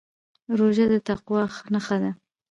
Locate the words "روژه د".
0.57-0.93